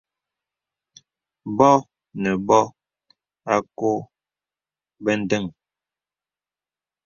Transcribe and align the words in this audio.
Bɔ̄ 1.57 1.75
nə 2.21 2.31
bɔ̄ 2.47 2.63
à 3.53 3.55
kɔ̄ɔ̄ 3.77 4.07
bə̀ 5.03 5.15
ndəŋ. 5.23 5.45